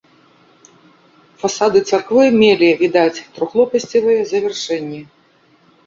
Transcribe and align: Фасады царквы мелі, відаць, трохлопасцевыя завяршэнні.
Фасады 1.43 1.83
царквы 1.93 2.25
мелі, 2.41 2.69
відаць, 2.83 3.23
трохлопасцевыя 3.39 4.21
завяршэнні. 4.35 5.09